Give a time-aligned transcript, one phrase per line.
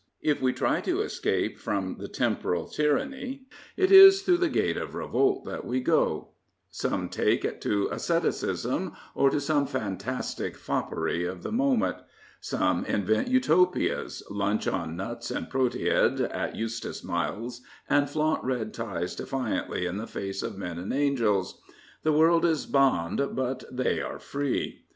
[0.23, 3.45] If we try to escape from the temporal tyranny,
[3.77, 6.29] it is through the gate of revolt that we go.
[6.71, 11.97] Some take to asceticism or to some fantastic foppery of the moment.
[12.39, 19.15] Some invent Utopias, lunch on nuts and proteid at Eustace Miles', and flaunt red ties
[19.15, 21.61] defiantly in the face of men and angels.
[22.01, 24.81] The world is bond, but they are free.